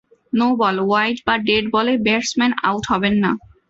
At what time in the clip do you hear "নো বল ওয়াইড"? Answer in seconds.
0.33-1.17